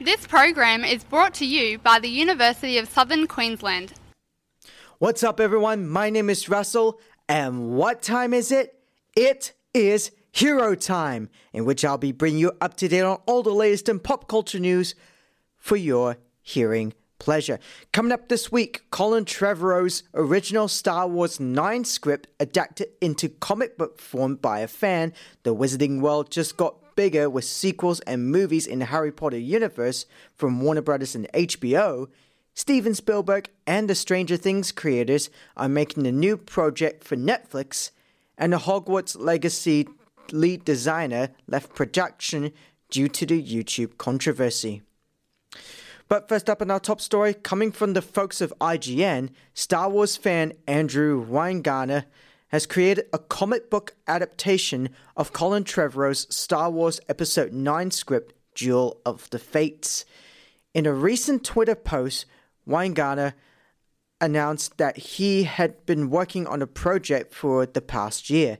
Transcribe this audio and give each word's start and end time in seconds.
This 0.00 0.28
program 0.28 0.84
is 0.84 1.02
brought 1.02 1.34
to 1.34 1.44
you 1.44 1.80
by 1.80 1.98
the 1.98 2.08
University 2.08 2.78
of 2.78 2.88
Southern 2.88 3.26
Queensland. 3.26 3.94
What's 4.98 5.24
up, 5.24 5.40
everyone? 5.40 5.88
My 5.88 6.08
name 6.08 6.30
is 6.30 6.48
Russell, 6.48 7.00
and 7.28 7.70
what 7.70 8.00
time 8.00 8.32
is 8.32 8.52
it? 8.52 8.78
It 9.16 9.54
is 9.74 10.12
Hero 10.30 10.76
Time, 10.76 11.30
in 11.52 11.64
which 11.64 11.84
I'll 11.84 11.98
be 11.98 12.12
bringing 12.12 12.38
you 12.38 12.52
up 12.60 12.76
to 12.76 12.86
date 12.86 13.00
on 13.00 13.18
all 13.26 13.42
the 13.42 13.50
latest 13.50 13.88
in 13.88 13.98
pop 13.98 14.28
culture 14.28 14.60
news 14.60 14.94
for 15.56 15.74
your 15.74 16.18
hearing 16.42 16.92
pleasure. 17.18 17.58
Coming 17.92 18.12
up 18.12 18.28
this 18.28 18.52
week, 18.52 18.84
Colin 18.92 19.24
Trevorrow's 19.24 20.04
original 20.14 20.68
Star 20.68 21.08
Wars 21.08 21.40
9 21.40 21.84
script 21.84 22.28
adapted 22.38 22.86
into 23.00 23.28
comic 23.28 23.76
book 23.76 24.00
form 24.00 24.36
by 24.36 24.60
a 24.60 24.68
fan. 24.68 25.12
The 25.42 25.52
Wizarding 25.52 26.00
World 26.00 26.30
just 26.30 26.56
got 26.56 26.87
bigger 26.98 27.30
with 27.30 27.44
sequels 27.44 28.00
and 28.00 28.28
movies 28.28 28.66
in 28.66 28.80
the 28.80 28.84
Harry 28.86 29.12
Potter 29.12 29.38
universe 29.38 30.04
from 30.34 30.60
Warner 30.60 30.82
Brothers 30.82 31.14
and 31.14 31.28
HBO. 31.32 32.08
Steven 32.54 32.92
Spielberg 32.92 33.50
and 33.68 33.88
the 33.88 33.94
Stranger 33.94 34.36
Things 34.36 34.72
creators 34.72 35.30
are 35.56 35.68
making 35.68 36.08
a 36.08 36.10
new 36.10 36.36
project 36.36 37.04
for 37.04 37.14
Netflix, 37.14 37.92
and 38.36 38.52
the 38.52 38.56
Hogwarts 38.56 39.16
Legacy 39.16 39.86
lead 40.32 40.64
designer 40.64 41.28
left 41.46 41.72
production 41.72 42.50
due 42.90 43.06
to 43.06 43.24
the 43.24 43.40
YouTube 43.40 43.96
controversy. 43.96 44.82
But 46.08 46.28
first 46.28 46.50
up 46.50 46.60
in 46.60 46.68
our 46.68 46.80
top 46.80 47.00
story, 47.00 47.32
coming 47.32 47.70
from 47.70 47.92
the 47.92 48.02
folks 48.02 48.40
of 48.40 48.52
IGN, 48.60 49.30
Star 49.54 49.88
Wars 49.88 50.16
fan 50.16 50.52
Andrew 50.66 51.24
Weingartner 51.24 52.06
has 52.48 52.66
created 52.66 53.06
a 53.12 53.18
comic 53.18 53.70
book 53.70 53.94
adaptation 54.06 54.90
of 55.16 55.32
Colin 55.32 55.64
Trevorrow's 55.64 56.26
Star 56.34 56.70
Wars 56.70 57.00
Episode 57.08 57.52
9 57.52 57.90
script, 57.90 58.34
Duel 58.54 59.00
of 59.04 59.28
the 59.30 59.38
Fates. 59.38 60.04
In 60.74 60.86
a 60.86 60.92
recent 60.92 61.44
Twitter 61.44 61.74
post, 61.74 62.26
Weingartner 62.66 63.34
announced 64.20 64.78
that 64.78 64.96
he 64.96 65.44
had 65.44 65.84
been 65.86 66.10
working 66.10 66.46
on 66.46 66.62
a 66.62 66.66
project 66.66 67.32
for 67.32 67.66
the 67.66 67.80
past 67.80 68.30
year. 68.30 68.58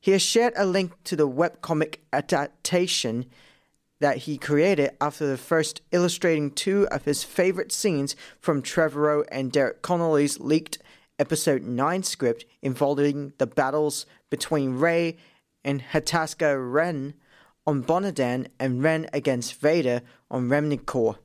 He 0.00 0.12
has 0.12 0.22
shared 0.22 0.52
a 0.56 0.66
link 0.66 0.92
to 1.04 1.16
the 1.16 1.28
webcomic 1.28 1.96
adaptation 2.12 3.26
that 4.00 4.18
he 4.18 4.36
created 4.36 4.90
after 5.00 5.26
the 5.26 5.38
first 5.38 5.80
illustrating 5.92 6.50
two 6.50 6.88
of 6.90 7.04
his 7.04 7.22
favorite 7.22 7.72
scenes 7.72 8.16
from 8.40 8.62
Trevorrow 8.62 9.24
and 9.30 9.52
Derek 9.52 9.80
Connolly's 9.80 10.40
leaked 10.40 10.78
episode 11.22 11.62
9 11.62 12.02
script 12.02 12.44
involving 12.62 13.32
the 13.38 13.46
battles 13.46 14.06
between 14.28 14.80
Rey 14.80 15.16
and 15.64 15.80
Hataska 15.80 16.58
Ren 16.58 17.14
on 17.64 17.84
Bonadan 17.84 18.48
and 18.58 18.82
Ren 18.82 19.06
against 19.12 19.60
Vader 19.60 20.02
on 20.32 20.48
Remnicor. 20.48 21.18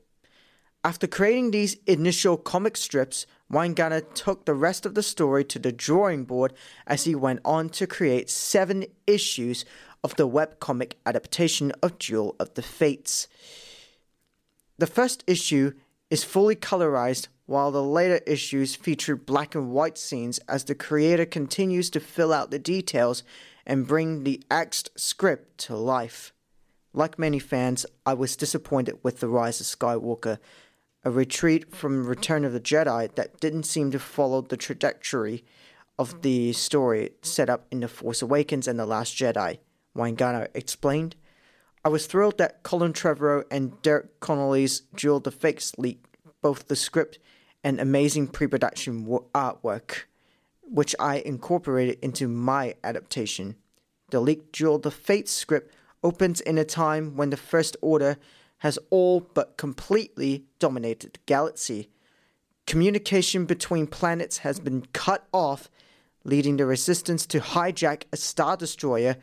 After 0.83 1.07
creating 1.07 1.49
these 1.49 1.77
initial 1.87 2.37
comic 2.37 2.77
strips, 2.77 3.25
Weingartner 3.51 4.03
took 4.13 4.45
the 4.45 4.53
rest 4.53 4.85
of 4.85 4.93
the 4.93 5.01
story 5.01 5.43
to 5.45 5.57
the 5.57 5.71
drawing 5.71 6.25
board 6.25 6.53
as 6.85 7.05
he 7.05 7.15
went 7.15 7.39
on 7.43 7.67
to 7.69 7.87
create 7.87 8.29
seven 8.29 8.85
issues 9.07 9.65
of 10.03 10.15
the 10.15 10.29
webcomic 10.29 10.93
adaptation 11.07 11.71
of 11.81 11.97
Duel 11.97 12.35
of 12.39 12.53
the 12.53 12.61
Fates. 12.61 13.27
The 14.77 14.85
first 14.85 15.23
issue 15.25 15.71
is 16.11 16.23
fully 16.23 16.55
colorized, 16.55 17.29
while 17.47 17.71
the 17.71 17.83
later 17.83 18.19
issues 18.27 18.75
feature 18.75 19.15
black 19.15 19.55
and 19.55 19.71
white 19.71 19.97
scenes 19.97 20.37
as 20.49 20.65
the 20.65 20.75
creator 20.75 21.25
continues 21.25 21.89
to 21.89 21.99
fill 21.99 22.31
out 22.31 22.51
the 22.51 22.59
details 22.59 23.23
and 23.65 23.87
bring 23.87 24.23
the 24.23 24.43
axed 24.51 24.91
script 24.95 25.57
to 25.57 25.75
life. 25.75 26.33
Like 26.93 27.17
many 27.17 27.39
fans, 27.39 27.85
I 28.05 28.13
was 28.13 28.35
disappointed 28.35 28.99
with 29.01 29.19
The 29.19 29.29
Rise 29.29 29.61
of 29.61 29.67
Skywalker, 29.67 30.39
a 31.03 31.11
retreat 31.11 31.73
from 31.73 32.05
Return 32.05 32.43
of 32.43 32.51
the 32.51 32.59
Jedi 32.59 33.13
that 33.15 33.39
didn't 33.39 33.63
seem 33.63 33.91
to 33.91 33.99
follow 33.99 34.41
the 34.41 34.57
trajectory 34.57 35.45
of 35.97 36.21
the 36.23 36.51
story 36.53 37.11
set 37.21 37.49
up 37.49 37.65
in 37.71 37.79
The 37.79 37.87
Force 37.87 38.21
Awakens 38.21 38.67
and 38.67 38.77
The 38.77 38.85
Last 38.85 39.15
Jedi. 39.15 39.59
Weingartner 39.95 40.49
explained. 40.53 41.15
I 41.85 41.89
was 41.89 42.07
thrilled 42.07 42.37
that 42.39 42.63
Colin 42.63 42.93
Trevorrow 42.93 43.45
and 43.49 43.81
Derek 43.81 44.19
Connolly's 44.19 44.81
Duel 44.95 45.21
the 45.21 45.31
Fates 45.31 45.77
leaked 45.77 46.17
both 46.41 46.67
the 46.67 46.75
script 46.75 47.19
and 47.63 47.79
amazing 47.79 48.27
pre 48.27 48.47
production 48.47 49.05
artwork, 49.33 50.03
which 50.61 50.95
I 50.99 51.17
incorporated 51.17 51.99
into 52.01 52.27
my 52.27 52.75
adaptation. 52.83 53.55
The 54.09 54.19
leaked 54.19 54.53
Duel 54.53 54.79
the 54.79 54.91
Fate 54.91 55.27
script 55.27 55.73
opens 56.03 56.39
in 56.41 56.57
a 56.57 56.63
time 56.63 57.15
when 57.15 57.29
the 57.29 57.37
First 57.37 57.75
Order 57.81 58.17
has 58.59 58.79
all 58.89 59.19
but 59.19 59.57
completely 59.57 60.45
dominated 60.59 61.13
the 61.13 61.19
galaxy. 61.25 61.89
Communication 62.65 63.45
between 63.45 63.87
planets 63.87 64.39
has 64.39 64.59
been 64.59 64.85
cut 64.93 65.27
off, 65.31 65.69
leading 66.23 66.57
the 66.57 66.65
Resistance 66.65 67.25
to 67.27 67.39
hijack 67.39 68.03
a 68.11 68.17
Star 68.17 68.57
Destroyer 68.57 69.17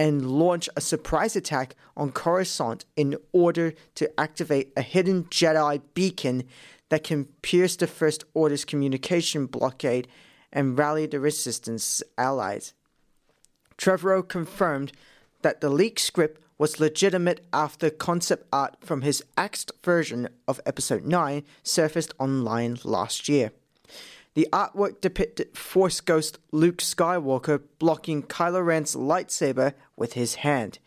and 0.00 0.24
launch 0.24 0.66
a 0.74 0.80
surprise 0.80 1.36
attack 1.36 1.74
on 1.94 2.10
Coruscant 2.10 2.86
in 2.96 3.18
order 3.34 3.74
to 3.96 4.08
activate 4.18 4.72
a 4.74 4.80
hidden 4.80 5.24
Jedi 5.24 5.82
beacon 5.92 6.44
that 6.88 7.04
can 7.04 7.26
pierce 7.42 7.76
the 7.76 7.86
First 7.86 8.24
Order's 8.32 8.64
communication 8.64 9.44
blockade 9.44 10.08
and 10.54 10.78
rally 10.78 11.04
the 11.04 11.20
Resistance 11.20 12.02
allies. 12.16 12.72
Trevorrow 13.76 14.26
confirmed 14.26 14.92
that 15.42 15.60
the 15.60 15.68
leaked 15.68 16.00
script 16.00 16.40
was 16.56 16.80
legitimate 16.80 17.44
after 17.52 17.90
concept 17.90 18.46
art 18.50 18.78
from 18.80 19.02
his 19.02 19.22
axed 19.36 19.70
version 19.84 20.30
of 20.48 20.62
Episode 20.64 21.04
9 21.04 21.42
surfaced 21.62 22.14
online 22.18 22.78
last 22.84 23.28
year. 23.28 23.52
The 24.34 24.48
artwork 24.52 25.00
depicted 25.00 25.56
Force 25.56 26.00
Ghost 26.00 26.38
Luke 26.52 26.78
Skywalker 26.78 27.62
blocking 27.78 28.22
Kylo 28.22 28.64
Ren's 28.64 28.94
lightsaber 28.94 29.74
with 29.96 30.12
his 30.12 30.36
hand, 30.36 30.78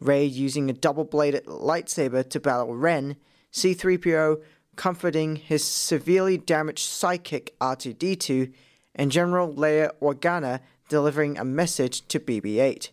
Rey 0.00 0.24
using 0.24 0.70
a 0.70 0.72
double 0.74 1.04
bladed 1.04 1.44
lightsaber 1.44 2.28
to 2.30 2.40
battle 2.40 2.74
Ren, 2.74 3.16
C3PO 3.52 4.42
comforting 4.76 5.36
his 5.36 5.64
severely 5.64 6.38
damaged 6.38 6.88
psychic 6.88 7.58
R2D2, 7.60 8.52
and 8.94 9.12
General 9.12 9.52
Leia 9.52 9.90
Organa 10.00 10.60
delivering 10.88 11.36
a 11.36 11.44
message 11.44 12.06
to 12.08 12.18
BB 12.18 12.58
8. 12.58 12.90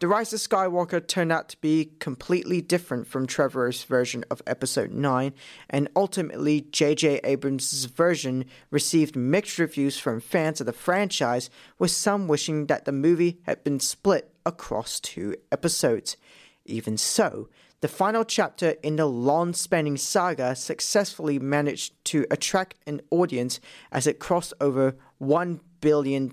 The 0.00 0.06
Rise 0.06 0.32
of 0.32 0.38
Skywalker 0.38 1.04
turned 1.04 1.32
out 1.32 1.48
to 1.48 1.56
be 1.56 1.90
completely 1.98 2.60
different 2.60 3.08
from 3.08 3.26
Trevor's 3.26 3.82
version 3.82 4.24
of 4.30 4.40
Episode 4.46 4.92
9, 4.92 5.34
and 5.68 5.88
ultimately, 5.96 6.60
J.J. 6.60 7.18
Abrams' 7.24 7.86
version 7.86 8.44
received 8.70 9.16
mixed 9.16 9.58
reviews 9.58 9.98
from 9.98 10.20
fans 10.20 10.60
of 10.60 10.66
the 10.66 10.72
franchise, 10.72 11.50
with 11.80 11.90
some 11.90 12.28
wishing 12.28 12.66
that 12.66 12.84
the 12.84 12.92
movie 12.92 13.40
had 13.42 13.64
been 13.64 13.80
split 13.80 14.32
across 14.46 15.00
two 15.00 15.34
episodes. 15.50 16.16
Even 16.64 16.96
so, 16.96 17.48
the 17.80 17.88
final 17.88 18.24
chapter 18.24 18.76
in 18.84 18.94
the 18.94 19.06
long 19.06 19.52
spanning 19.52 19.96
saga 19.96 20.54
successfully 20.54 21.40
managed 21.40 21.92
to 22.04 22.24
attract 22.30 22.76
an 22.86 23.00
audience 23.10 23.58
as 23.90 24.06
it 24.06 24.20
crossed 24.20 24.54
over 24.60 24.94
$1 25.20 25.58
billion 25.80 26.30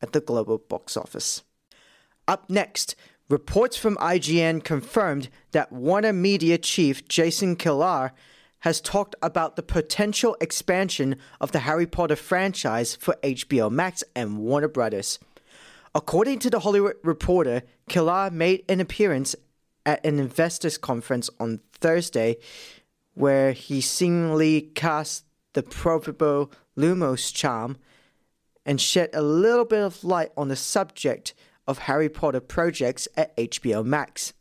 at 0.00 0.12
the 0.12 0.20
global 0.20 0.58
box 0.58 0.96
office. 0.96 1.42
Up 2.28 2.50
next, 2.50 2.94
reports 3.30 3.78
from 3.78 3.96
IGN 3.96 4.62
confirmed 4.62 5.30
that 5.52 5.72
Warner 5.72 6.12
Media 6.12 6.58
chief 6.58 7.08
Jason 7.08 7.56
Kilar 7.56 8.10
has 8.60 8.82
talked 8.82 9.14
about 9.22 9.56
the 9.56 9.62
potential 9.62 10.36
expansion 10.38 11.16
of 11.40 11.52
the 11.52 11.60
Harry 11.60 11.86
Potter 11.86 12.16
franchise 12.16 12.94
for 12.94 13.16
HBO 13.22 13.70
Max 13.70 14.04
and 14.14 14.36
Warner 14.36 14.68
Brothers. 14.68 15.18
According 15.94 16.40
to 16.40 16.50
the 16.50 16.60
Hollywood 16.60 16.96
Reporter, 17.02 17.62
Kilar 17.88 18.30
made 18.30 18.62
an 18.68 18.80
appearance 18.80 19.34
at 19.86 20.04
an 20.04 20.18
investors 20.18 20.76
conference 20.76 21.30
on 21.40 21.60
Thursday 21.72 22.36
where 23.14 23.52
he 23.52 23.80
seemingly 23.80 24.60
cast 24.60 25.24
the 25.54 25.62
proverbial 25.62 26.52
Lumos 26.76 27.32
charm 27.32 27.78
and 28.66 28.78
shed 28.78 29.08
a 29.14 29.22
little 29.22 29.64
bit 29.64 29.80
of 29.80 30.04
light 30.04 30.30
on 30.36 30.48
the 30.48 30.56
subject 30.56 31.32
of 31.68 31.80
Harry 31.80 32.08
Potter 32.08 32.40
projects 32.40 33.06
at 33.16 33.36
HBO 33.36 33.84
Max. 33.84 34.32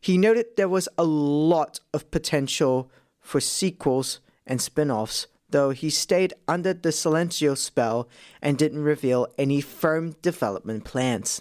He 0.00 0.18
noted 0.18 0.56
there 0.56 0.68
was 0.68 0.88
a 0.98 1.04
lot 1.04 1.80
of 1.94 2.10
potential 2.10 2.90
for 3.20 3.40
sequels 3.40 4.20
and 4.46 4.60
spin 4.60 4.90
offs, 4.90 5.28
though 5.48 5.70
he 5.70 5.88
stayed 5.88 6.34
under 6.46 6.74
the 6.74 6.90
Silencio 6.90 7.56
spell 7.56 8.08
and 8.42 8.58
didn't 8.58 8.82
reveal 8.82 9.28
any 9.38 9.60
firm 9.62 10.16
development 10.20 10.84
plans. 10.84 11.40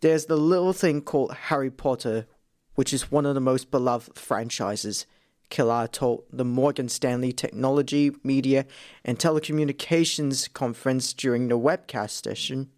There's 0.00 0.26
the 0.26 0.36
little 0.36 0.72
thing 0.72 1.00
called 1.00 1.32
Harry 1.32 1.70
Potter, 1.70 2.26
which 2.74 2.92
is 2.92 3.10
one 3.10 3.24
of 3.24 3.34
the 3.34 3.40
most 3.40 3.70
beloved 3.70 4.18
franchises. 4.18 5.06
Kilar 5.48 5.90
told 5.90 6.24
the 6.32 6.44
Morgan 6.44 6.88
Stanley 6.88 7.32
Technology, 7.32 8.10
Media, 8.24 8.66
and 9.04 9.18
Telecommunications 9.18 10.52
conference 10.52 11.12
during 11.12 11.48
the 11.48 11.58
webcast 11.58 12.24
session 12.24 12.70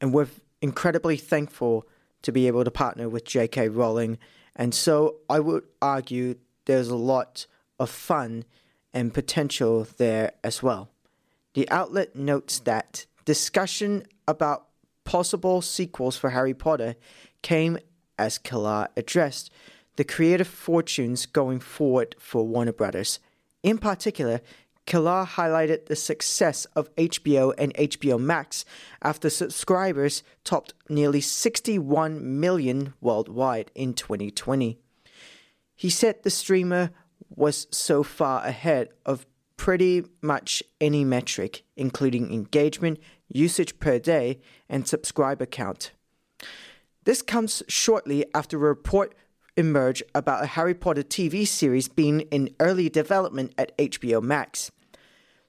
and 0.00 0.12
we're 0.12 0.28
incredibly 0.62 1.16
thankful 1.16 1.86
to 2.22 2.32
be 2.32 2.46
able 2.46 2.64
to 2.64 2.70
partner 2.70 3.08
with 3.08 3.24
J.K. 3.24 3.68
Rowling 3.68 4.18
And 4.56 4.74
so 4.74 5.16
I 5.28 5.40
would 5.40 5.64
argue 5.80 6.36
there's 6.66 6.88
a 6.88 6.96
lot 6.96 7.46
of 7.78 7.88
fun 7.88 8.44
and 8.92 9.14
potential 9.14 9.86
there 9.96 10.32
as 10.44 10.62
well. 10.62 10.90
The 11.54 11.68
outlet 11.70 12.14
notes 12.14 12.58
that 12.60 13.06
discussion 13.24 14.04
about 14.28 14.66
possible 15.04 15.62
sequels 15.62 16.16
for 16.16 16.30
Harry 16.30 16.54
Potter 16.54 16.96
came 17.42 17.78
as 18.18 18.38
Kilar 18.38 18.88
addressed 18.96 19.50
the 19.96 20.04
creative 20.04 20.48
fortunes 20.48 21.26
going 21.26 21.60
forward 21.60 22.14
for 22.18 22.46
Warner 22.46 22.72
Brothers. 22.72 23.18
In 23.62 23.78
particular, 23.78 24.40
Kilar 24.90 25.24
highlighted 25.24 25.86
the 25.86 25.94
success 25.94 26.64
of 26.74 26.92
HBO 26.96 27.54
and 27.56 27.72
HBO 27.74 28.18
Max 28.18 28.64
after 29.00 29.30
subscribers 29.30 30.24
topped 30.42 30.74
nearly 30.88 31.20
61 31.20 32.40
million 32.40 32.94
worldwide 33.00 33.70
in 33.76 33.94
2020. 33.94 34.80
He 35.76 35.90
said 35.90 36.24
the 36.24 36.28
streamer 36.28 36.90
was 37.28 37.68
so 37.70 38.02
far 38.02 38.44
ahead 38.44 38.88
of 39.06 39.26
pretty 39.56 40.06
much 40.22 40.60
any 40.80 41.04
metric, 41.04 41.62
including 41.76 42.34
engagement, 42.34 42.98
usage 43.28 43.78
per 43.78 44.00
day, 44.00 44.40
and 44.68 44.88
subscriber 44.88 45.46
count. 45.46 45.92
This 47.04 47.22
comes 47.22 47.62
shortly 47.68 48.26
after 48.34 48.56
a 48.56 48.60
report 48.60 49.14
emerged 49.56 50.02
about 50.16 50.42
a 50.42 50.48
Harry 50.48 50.74
Potter 50.74 51.04
TV 51.04 51.46
series 51.46 51.86
being 51.86 52.22
in 52.32 52.56
early 52.58 52.88
development 52.88 53.54
at 53.56 53.76
HBO 53.78 54.20
Max. 54.20 54.72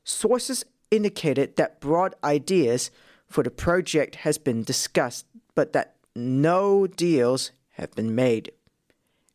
Sources 0.03 0.63
indicated 0.89 1.56
that 1.56 1.80
broad 1.80 2.15
ideas 2.24 2.92
for 3.27 3.44
the 3.44 3.51
project 3.51 4.15
has 4.15 4.38
been 4.38 4.63
discussed, 4.63 5.25
but 5.56 5.74
that 5.74 5.95
no 6.15 6.88
deals 6.88 7.51
have 7.71 7.92
been 7.92 8.13
made. 8.13 8.51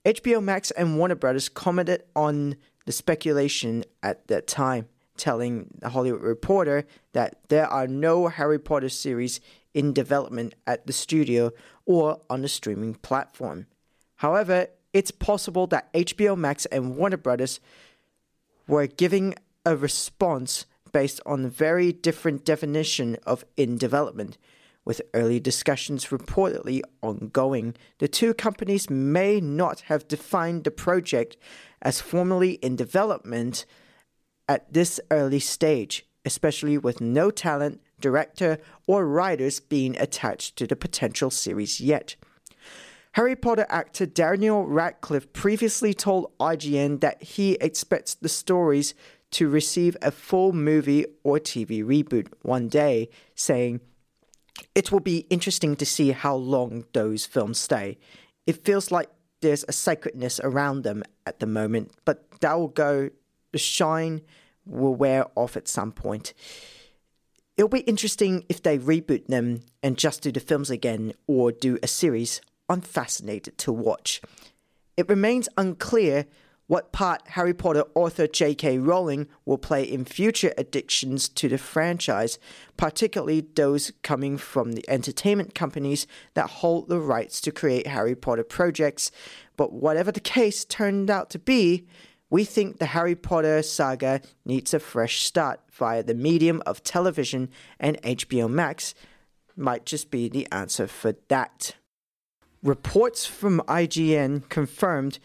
HBO 0.04 0.42
Max 0.42 0.70
and 0.72 0.98
Warner 0.98 1.14
Brothers 1.14 1.48
commented 1.48 2.04
on 2.14 2.56
the 2.84 2.92
speculation 2.92 3.84
at 4.02 4.28
that 4.28 4.46
time, 4.46 4.86
telling 5.16 5.68
the 5.80 5.88
Hollywood 5.88 6.22
Reporter 6.22 6.86
that 7.12 7.40
there 7.48 7.66
are 7.66 7.88
no 7.88 8.28
Harry 8.28 8.58
Potter 8.58 8.88
series 8.88 9.40
in 9.74 9.92
development 9.92 10.54
at 10.66 10.86
the 10.86 10.92
studio 10.92 11.50
or 11.86 12.20
on 12.30 12.42
the 12.42 12.48
streaming 12.48 12.94
platform. 12.94 13.66
However, 14.16 14.69
it's 14.92 15.10
possible 15.10 15.66
that 15.69 15.92
HBO 15.92 16.36
Max 16.36 16.66
and 16.66 16.96
Warner 16.96 17.16
Brothers 17.16 17.60
were 18.69 18.86
giving 18.86 19.34
a 19.66 19.76
response 19.76 20.64
based 20.92 21.20
on 21.26 21.44
a 21.44 21.48
very 21.48 21.92
different 21.92 22.44
definition 22.44 23.18
of 23.26 23.44
in 23.56 23.76
development. 23.76 24.38
With 24.84 25.02
early 25.12 25.40
discussions 25.40 26.06
reportedly 26.06 26.80
ongoing, 27.02 27.74
the 27.98 28.06
two 28.06 28.32
companies 28.32 28.88
may 28.88 29.40
not 29.40 29.80
have 29.80 30.06
defined 30.06 30.62
the 30.62 30.70
project 30.70 31.36
as 31.82 32.00
formally 32.00 32.52
in 32.52 32.76
development 32.76 33.66
at 34.48 34.72
this 34.72 35.00
early 35.10 35.40
stage, 35.40 36.06
especially 36.24 36.78
with 36.78 37.00
no 37.00 37.32
talent, 37.32 37.80
director, 38.00 38.58
or 38.86 39.06
writers 39.06 39.58
being 39.58 39.98
attached 39.98 40.54
to 40.56 40.69
the 40.69 40.76
potential 40.76 41.30
series 41.30 41.80
yet. 41.80 42.14
Harry 43.12 43.34
Potter 43.34 43.66
actor 43.69 44.06
Daniel 44.06 44.66
Radcliffe 44.66 45.32
previously 45.32 45.94
told 45.94 46.30
IGN 46.38 47.00
that 47.00 47.22
he 47.22 47.54
expects 47.54 48.14
the 48.14 48.28
stories 48.28 48.94
to 49.36 49.50
receive 49.50 49.98
a 50.00 50.10
full 50.10 50.54
movie 50.54 51.04
or 51.22 51.38
TV 51.38 51.84
reboot 51.84 52.28
one 52.40 52.68
day, 52.68 53.10
saying, 53.34 53.80
It 54.74 54.90
will 54.90 55.00
be 55.00 55.26
interesting 55.28 55.76
to 55.76 55.84
see 55.84 56.12
how 56.12 56.34
long 56.34 56.86
those 56.94 57.26
films 57.26 57.58
stay. 57.58 57.98
It 58.46 58.64
feels 58.64 58.90
like 58.90 59.10
there's 59.42 59.62
a 59.68 59.72
sacredness 59.72 60.40
around 60.42 60.84
them 60.84 61.02
at 61.26 61.38
the 61.38 61.46
moment, 61.46 61.92
but 62.06 62.40
that 62.40 62.54
will 62.54 62.68
go, 62.68 63.10
the 63.52 63.58
shine 63.58 64.22
will 64.64 64.94
wear 64.94 65.26
off 65.34 65.54
at 65.54 65.68
some 65.68 65.92
point. 65.92 66.32
It'll 67.58 67.68
be 67.68 67.80
interesting 67.80 68.46
if 68.48 68.62
they 68.62 68.78
reboot 68.78 69.26
them 69.26 69.60
and 69.82 69.98
just 69.98 70.22
do 70.22 70.32
the 70.32 70.40
films 70.40 70.70
again 70.70 71.12
or 71.26 71.52
do 71.52 71.78
a 71.82 71.86
series 71.86 72.40
I'm 72.70 72.80
fascinated 72.80 73.58
to 73.58 73.72
watch. 73.72 74.22
It 74.96 75.10
remains 75.10 75.46
unclear 75.58 76.24
what 76.66 76.92
part 76.92 77.22
Harry 77.28 77.54
Potter 77.54 77.84
author 77.94 78.26
J.K. 78.26 78.78
Rowling 78.78 79.28
will 79.44 79.58
play 79.58 79.84
in 79.84 80.04
future 80.04 80.52
additions 80.58 81.28
to 81.28 81.48
the 81.48 81.58
franchise, 81.58 82.38
particularly 82.76 83.46
those 83.54 83.92
coming 84.02 84.36
from 84.36 84.72
the 84.72 84.84
entertainment 84.88 85.54
companies 85.54 86.06
that 86.34 86.50
hold 86.50 86.88
the 86.88 86.98
rights 86.98 87.40
to 87.42 87.52
create 87.52 87.86
Harry 87.86 88.16
Potter 88.16 88.42
projects. 88.42 89.12
But 89.56 89.72
whatever 89.72 90.10
the 90.10 90.20
case 90.20 90.64
turned 90.64 91.08
out 91.08 91.30
to 91.30 91.38
be, 91.38 91.86
we 92.30 92.44
think 92.44 92.78
the 92.78 92.86
Harry 92.86 93.14
Potter 93.14 93.62
saga 93.62 94.20
needs 94.44 94.74
a 94.74 94.80
fresh 94.80 95.22
start 95.22 95.60
via 95.72 96.02
the 96.02 96.14
medium 96.14 96.62
of 96.66 96.82
television, 96.82 97.48
and 97.78 98.02
HBO 98.02 98.50
Max 98.50 98.94
might 99.56 99.86
just 99.86 100.10
be 100.10 100.28
the 100.28 100.48
answer 100.50 100.88
for 100.88 101.14
that. 101.28 101.76
Reports 102.62 103.24
from 103.24 103.60
IGN 103.69 104.48
confirmed 104.48 105.20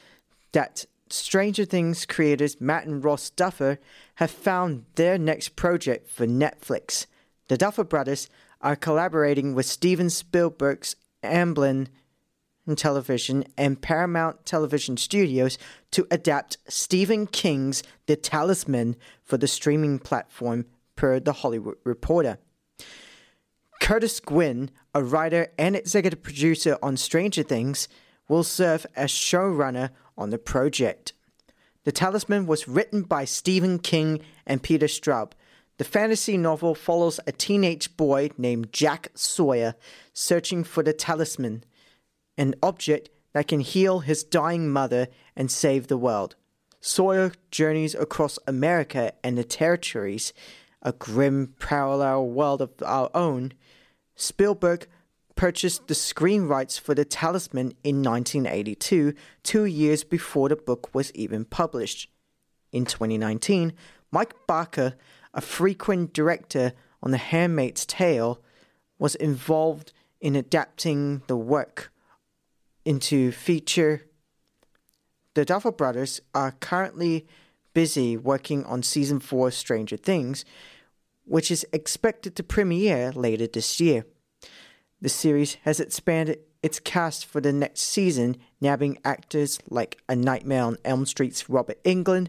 that 0.51 0.85
Stranger 1.11 1.65
Things 1.65 2.05
creators 2.05 2.59
Matt 2.59 2.85
and 2.85 3.03
Ross 3.03 3.29
Duffer 3.29 3.79
have 4.15 4.31
found 4.31 4.85
their 4.95 5.17
next 5.17 5.55
project 5.55 6.09
for 6.09 6.25
Netflix. 6.25 7.05
The 7.47 7.57
Duffer 7.57 7.83
brothers 7.83 8.29
are 8.61 8.75
collaborating 8.75 9.53
with 9.53 9.65
Steven 9.65 10.09
Spielberg's 10.09 10.95
Amblin 11.23 11.87
Television 12.75 13.43
and 13.57 13.81
Paramount 13.81 14.45
Television 14.45 14.95
Studios 14.95 15.57
to 15.91 16.07
adapt 16.09 16.57
Stephen 16.67 17.27
King's 17.27 17.83
The 18.05 18.15
Talisman 18.15 18.95
for 19.23 19.37
the 19.37 19.47
streaming 19.47 19.99
platform, 19.99 20.65
per 20.95 21.19
The 21.19 21.33
Hollywood 21.33 21.77
Reporter. 21.83 22.37
Curtis 23.81 24.19
Gwinn, 24.19 24.69
a 24.93 25.03
writer 25.03 25.51
and 25.57 25.75
executive 25.75 26.21
producer 26.21 26.77
on 26.83 26.95
Stranger 26.97 27.43
Things, 27.43 27.87
will 28.27 28.43
serve 28.43 28.85
as 28.95 29.11
showrunner 29.11 29.89
on 30.17 30.29
the 30.29 30.37
project. 30.37 31.13
The 31.83 31.91
Talisman 31.91 32.45
was 32.45 32.67
written 32.67 33.01
by 33.03 33.25
Stephen 33.25 33.79
King 33.79 34.21
and 34.45 34.61
Peter 34.61 34.85
Straub. 34.85 35.31
The 35.77 35.83
fantasy 35.83 36.37
novel 36.37 36.75
follows 36.75 37.19
a 37.25 37.31
teenage 37.31 37.97
boy 37.97 38.29
named 38.37 38.71
Jack 38.71 39.09
Sawyer 39.15 39.73
searching 40.13 40.63
for 40.63 40.83
the 40.83 40.93
talisman, 40.93 41.63
an 42.37 42.53
object 42.61 43.09
that 43.33 43.47
can 43.47 43.61
heal 43.61 43.99
his 43.99 44.23
dying 44.23 44.69
mother 44.69 45.07
and 45.35 45.49
save 45.49 45.87
the 45.87 45.97
world. 45.97 46.35
Sawyer 46.81 47.31
journeys 47.49 47.95
across 47.95 48.37
America 48.45 49.13
and 49.23 49.37
the 49.37 49.43
territories, 49.43 50.33
a 50.81 50.91
grim 50.91 51.53
parallel 51.59 52.27
world 52.27 52.61
of 52.61 52.71
our 52.85 53.09
own, 53.15 53.53
Spielberg 54.15 54.87
purchased 55.35 55.87
the 55.87 55.95
screen 55.95 56.43
rights 56.43 56.77
for 56.77 56.93
The 56.93 57.05
Talisman 57.05 57.73
in 57.83 58.03
1982, 58.03 59.13
two 59.43 59.65
years 59.65 60.03
before 60.03 60.49
the 60.49 60.55
book 60.55 60.93
was 60.93 61.11
even 61.13 61.45
published. 61.45 62.09
In 62.71 62.85
2019, 62.85 63.73
Mike 64.11 64.33
Barker, 64.47 64.95
a 65.33 65.41
frequent 65.41 66.13
director 66.13 66.73
on 67.01 67.11
The 67.11 67.17
Handmaid's 67.17 67.85
Tale, 67.85 68.41
was 68.99 69.15
involved 69.15 69.93
in 70.19 70.35
adapting 70.35 71.23
the 71.27 71.37
work 71.37 71.91
into 72.85 73.31
feature. 73.31 74.03
The 75.33 75.45
Duffer 75.45 75.71
Brothers 75.71 76.21
are 76.33 76.51
currently 76.51 77.25
busy 77.73 78.17
working 78.17 78.63
on 78.65 78.83
season 78.83 79.19
4 79.19 79.47
of 79.47 79.53
Stranger 79.53 79.97
Things, 79.97 80.45
which 81.25 81.49
is 81.49 81.65
expected 81.71 82.35
to 82.35 82.43
premiere 82.43 83.11
later 83.13 83.47
this 83.47 83.79
year. 83.79 84.05
The 85.01 85.09
series 85.09 85.55
has 85.63 85.79
expanded 85.79 86.39
its 86.61 86.79
cast 86.79 87.25
for 87.25 87.41
the 87.41 87.51
next 87.51 87.81
season, 87.81 88.37
nabbing 88.61 88.99
actors 89.03 89.57
like 89.67 89.97
A 90.07 90.15
Nightmare 90.15 90.63
on 90.63 90.77
Elm 90.85 91.07
Street's 91.07 91.49
Robert 91.49 91.83
Englund 91.83 92.27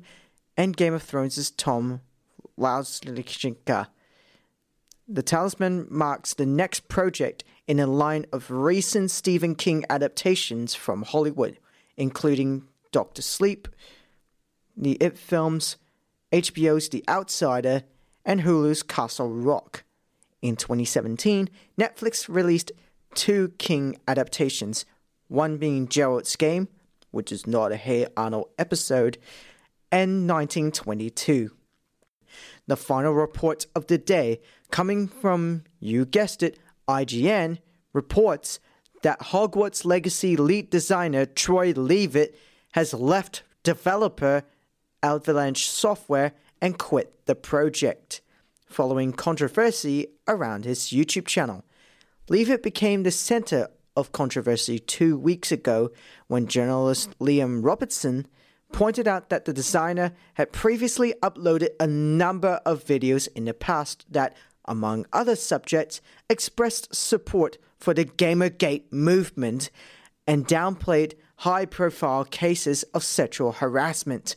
and 0.56 0.76
Game 0.76 0.94
of 0.94 1.02
Thrones' 1.02 1.50
Tom 1.50 2.00
Lauslichenka. 2.58 3.88
The 5.06 5.22
Talisman 5.22 5.86
marks 5.90 6.32
the 6.32 6.46
next 6.46 6.88
project 6.88 7.44
in 7.66 7.78
a 7.78 7.86
line 7.86 8.24
of 8.32 8.50
recent 8.50 9.10
Stephen 9.10 9.54
King 9.54 9.84
adaptations 9.90 10.74
from 10.74 11.02
Hollywood, 11.02 11.58
including 11.98 12.62
Doctor 12.90 13.20
Sleep, 13.20 13.68
the 14.74 14.92
It 14.92 15.18
films, 15.18 15.76
HBO's 16.32 16.88
The 16.88 17.04
Outsider, 17.06 17.82
and 18.24 18.40
Hulu's 18.40 18.82
Castle 18.82 19.30
Rock. 19.30 19.84
In 20.42 20.56
2017, 20.56 21.49
Netflix 21.78 22.28
released 22.28 22.72
two 23.14 23.52
King 23.58 23.96
adaptations, 24.08 24.84
one 25.28 25.56
being 25.56 25.87
Gerald's 25.88 26.34
Game, 26.37 26.68
which 27.12 27.30
is 27.30 27.46
not 27.46 27.72
a 27.72 27.76
Hey 27.76 28.06
Arnold 28.16 28.49
episode, 28.58 29.18
and 29.92 30.28
1922. 30.28 31.52
The 32.66 32.76
final 32.76 33.12
report 33.12 33.66
of 33.76 33.87
the 33.87 33.99
day, 33.99 34.40
coming 34.70 35.06
from, 35.06 35.64
you 35.78 36.04
guessed 36.04 36.42
it, 36.42 36.58
IGN, 36.88 37.58
reports 37.92 38.58
that 39.02 39.20
Hogwarts 39.20 39.84
Legacy 39.84 40.37
lead 40.37 40.70
designer 40.70 41.26
Troy 41.26 41.72
Leavitt 41.72 42.37
has 42.72 42.94
left 42.94 43.42
developer 43.62 44.42
Avalanche 45.02 45.68
Software 45.68 46.32
and 46.61 46.78
quit 46.78 47.26
the 47.26 47.34
project, 47.34 48.20
following 48.72 49.12
controversy 49.12 50.08
around 50.26 50.64
his 50.64 50.86
YouTube 50.86 51.26
channel. 51.26 51.64
Leavitt 52.28 52.62
became 52.62 53.02
the 53.02 53.10
center 53.10 53.68
of 53.96 54.12
controversy 54.12 54.78
two 54.78 55.18
weeks 55.18 55.52
ago 55.52 55.90
when 56.26 56.46
journalist 56.46 57.16
Liam 57.18 57.62
Robertson 57.62 58.26
pointed 58.72 59.06
out 59.06 59.28
that 59.28 59.44
the 59.44 59.52
designer 59.52 60.12
had 60.34 60.52
previously 60.52 61.14
uploaded 61.22 61.68
a 61.78 61.86
number 61.86 62.60
of 62.64 62.84
videos 62.84 63.28
in 63.36 63.44
the 63.44 63.52
past 63.52 64.06
that, 64.10 64.34
among 64.64 65.04
other 65.12 65.36
subjects, 65.36 66.00
expressed 66.30 66.94
support 66.94 67.58
for 67.78 67.92
the 67.92 68.06
Gamergate 68.06 68.90
movement 68.90 69.70
and 70.26 70.46
downplayed 70.46 71.14
high 71.36 71.66
profile 71.66 72.24
cases 72.24 72.82
of 72.94 73.04
sexual 73.04 73.52
harassment. 73.52 74.36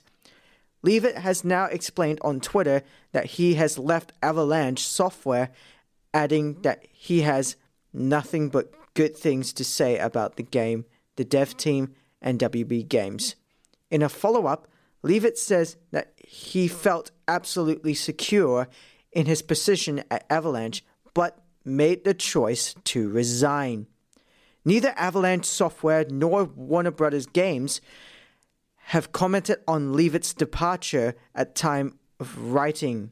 Leavitt 0.86 1.18
has 1.18 1.44
now 1.44 1.66
explained 1.66 2.20
on 2.22 2.40
Twitter 2.40 2.84
that 3.12 3.26
he 3.26 3.56
has 3.56 3.80
left 3.80 4.14
Avalanche 4.22 4.88
Software, 4.88 5.50
adding 6.14 6.62
that 6.62 6.86
he 6.92 7.22
has 7.22 7.56
nothing 7.92 8.50
but 8.50 8.72
good 8.94 9.18
things 9.18 9.52
to 9.54 9.64
say 9.64 9.98
about 9.98 10.36
the 10.36 10.44
game, 10.44 10.86
the 11.16 11.26
dev 11.26 11.58
team, 11.58 11.96
and 12.22 12.40
WB 12.40 12.88
Games. 12.88 13.36
In 13.90 14.04
a 14.04 14.10
follow 14.10 14.46
up, 14.46 14.68
Leavitt 15.02 15.40
says 15.40 15.76
that 15.90 16.14
he 16.20 16.68
felt 16.68 17.10
absolutely 17.28 17.96
secure 17.96 18.68
in 19.12 19.26
his 19.26 19.42
position 19.42 20.04
at 20.12 20.28
Avalanche, 20.30 20.86
but 21.16 21.40
made 21.64 22.04
the 22.04 22.14
choice 22.14 22.76
to 22.84 23.10
resign. 23.10 23.88
Neither 24.64 24.94
Avalanche 24.98 25.46
Software 25.46 26.06
nor 26.08 26.44
Warner 26.44 26.92
Brothers 26.92 27.26
Games 27.26 27.82
have 28.90 29.12
commented 29.12 29.58
on 29.68 29.94
Leavitt's 29.94 30.34
departure 30.34 31.16
at 31.34 31.56
time 31.56 31.98
of 32.20 32.38
writing. 32.38 33.12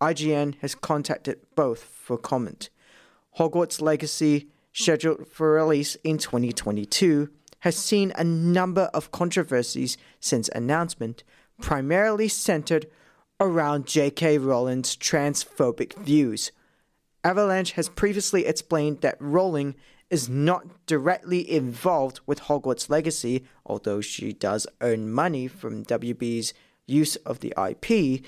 IGN 0.00 0.56
has 0.60 0.74
contacted 0.74 1.38
both 1.54 1.84
for 1.84 2.18
comment. 2.18 2.70
Hogwarts 3.38 3.80
Legacy, 3.80 4.48
scheduled 4.72 5.28
for 5.28 5.52
release 5.52 5.94
in 6.02 6.18
2022, 6.18 7.30
has 7.60 7.76
seen 7.76 8.12
a 8.16 8.24
number 8.24 8.90
of 8.92 9.12
controversies 9.12 9.96
since 10.18 10.48
announcement, 10.48 11.22
primarily 11.60 12.26
centered 12.26 12.88
around 13.38 13.86
J.K. 13.86 14.38
Rowling's 14.38 14.96
transphobic 14.96 15.96
views. 15.98 16.50
Avalanche 17.22 17.72
has 17.72 17.88
previously 17.88 18.44
explained 18.44 19.02
that 19.02 19.16
Rowling 19.20 19.76
is 20.12 20.28
not 20.28 20.84
directly 20.84 21.50
involved 21.50 22.20
with 22.26 22.42
Hogwarts 22.42 22.90
Legacy, 22.90 23.46
although 23.64 24.02
she 24.02 24.34
does 24.34 24.66
earn 24.82 25.10
money 25.10 25.48
from 25.48 25.86
WB's 25.86 26.52
use 26.86 27.16
of 27.16 27.40
the 27.40 27.54
IP. 27.56 28.22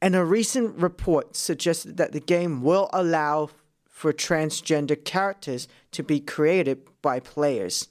And 0.00 0.14
a 0.14 0.24
recent 0.24 0.80
report 0.80 1.34
suggested 1.34 1.96
that 1.96 2.12
the 2.12 2.20
game 2.20 2.62
will 2.62 2.88
allow 2.92 3.50
for 3.88 4.12
transgender 4.12 5.04
characters 5.04 5.66
to 5.90 6.04
be 6.04 6.20
created 6.20 6.82
by 7.02 7.18
players. 7.18 7.88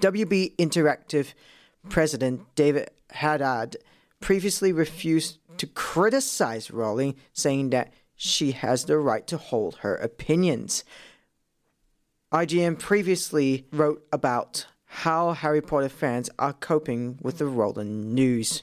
WB 0.00 0.56
Interactive 0.56 1.34
president 1.90 2.40
David 2.54 2.88
Haddad 3.10 3.76
previously 4.20 4.72
refused 4.72 5.36
to 5.58 5.66
criticize 5.66 6.70
Rowling, 6.70 7.16
saying 7.34 7.70
that 7.70 7.92
she 8.16 8.52
has 8.52 8.86
the 8.86 8.96
right 8.96 9.26
to 9.26 9.36
hold 9.36 9.76
her 9.78 9.96
opinions. 9.96 10.82
IGN 12.32 12.78
previously 12.78 13.66
wrote 13.72 14.06
about 14.10 14.66
how 14.86 15.32
Harry 15.32 15.60
Potter 15.60 15.90
fans 15.90 16.30
are 16.38 16.54
coping 16.54 17.18
with 17.20 17.36
the 17.36 17.44
Rowling 17.44 18.14
news. 18.14 18.62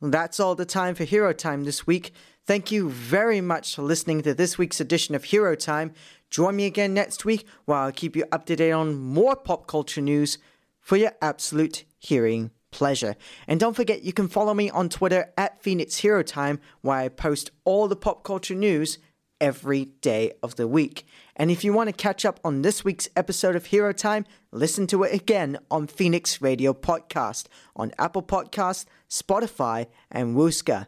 That's 0.00 0.40
all 0.40 0.56
the 0.56 0.64
time 0.64 0.96
for 0.96 1.04
Hero 1.04 1.32
Time 1.32 1.62
this 1.62 1.86
week. 1.86 2.12
Thank 2.44 2.72
you 2.72 2.90
very 2.90 3.40
much 3.40 3.76
for 3.76 3.82
listening 3.82 4.22
to 4.22 4.34
this 4.34 4.58
week's 4.58 4.80
edition 4.80 5.14
of 5.14 5.22
Hero 5.22 5.54
Time. 5.54 5.92
Join 6.28 6.56
me 6.56 6.66
again 6.66 6.92
next 6.92 7.24
week 7.24 7.46
while 7.66 7.86
I 7.86 7.92
keep 7.92 8.16
you 8.16 8.24
up 8.32 8.46
to 8.46 8.56
date 8.56 8.72
on 8.72 9.00
more 9.00 9.36
pop 9.36 9.68
culture 9.68 10.00
news 10.00 10.38
for 10.80 10.96
your 10.96 11.12
absolute 11.22 11.84
hearing 12.00 12.50
pleasure. 12.72 13.14
And 13.46 13.60
don't 13.60 13.76
forget, 13.76 14.02
you 14.02 14.12
can 14.12 14.26
follow 14.26 14.54
me 14.54 14.70
on 14.70 14.88
Twitter 14.88 15.32
at 15.38 15.62
Phoenix 15.62 15.98
Hero 15.98 16.24
Time, 16.24 16.58
where 16.80 16.96
I 16.96 17.08
post 17.10 17.52
all 17.64 17.86
the 17.86 17.94
pop 17.94 18.24
culture 18.24 18.56
news 18.56 18.98
every 19.42 19.84
day 20.00 20.32
of 20.42 20.56
the 20.56 20.66
week. 20.68 21.04
And 21.36 21.50
if 21.50 21.62
you 21.64 21.74
want 21.74 21.88
to 21.88 21.92
catch 21.92 22.24
up 22.24 22.40
on 22.44 22.62
this 22.62 22.84
week's 22.84 23.08
episode 23.16 23.56
of 23.56 23.66
Hero 23.66 23.92
Time, 23.92 24.24
listen 24.52 24.86
to 24.86 25.02
it 25.02 25.12
again 25.12 25.58
on 25.70 25.88
Phoenix 25.88 26.40
Radio 26.40 26.72
Podcast 26.72 27.48
on 27.74 27.90
Apple 27.98 28.22
Podcast, 28.22 28.86
Spotify, 29.10 29.88
and 30.10 30.36
Whooshkaa. 30.36 30.86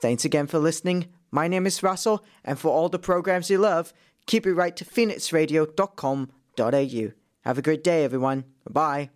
Thanks 0.00 0.24
again 0.24 0.46
for 0.46 0.60
listening. 0.60 1.08
My 1.32 1.48
name 1.48 1.66
is 1.66 1.82
Russell, 1.82 2.24
and 2.44 2.58
for 2.58 2.68
all 2.68 2.88
the 2.88 2.98
programs 2.98 3.50
you 3.50 3.58
love, 3.58 3.92
keep 4.26 4.46
it 4.46 4.54
right 4.54 4.74
to 4.76 4.84
phoenixradio.com.au. 4.84 7.12
Have 7.42 7.58
a 7.58 7.62
great 7.62 7.84
day, 7.84 8.04
everyone. 8.04 8.44
Bye. 8.68 9.10